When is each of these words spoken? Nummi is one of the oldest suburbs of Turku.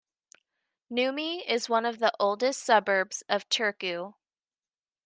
Nummi 0.91 1.43
is 1.47 1.69
one 1.69 1.85
of 1.85 1.99
the 1.99 2.11
oldest 2.19 2.63
suburbs 2.63 3.21
of 3.29 3.47
Turku. 3.49 4.15